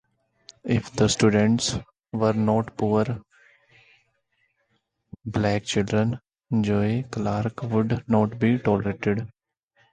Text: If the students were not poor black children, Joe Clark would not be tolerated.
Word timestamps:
If 0.63 0.91
the 0.93 1.07
students 1.07 1.77
were 2.11 2.33
not 2.33 2.75
poor 2.75 3.05
black 5.23 5.65
children, 5.65 6.19
Joe 6.61 7.03
Clark 7.11 7.61
would 7.61 8.05
not 8.09 8.39
be 8.39 8.57
tolerated. 8.57 9.27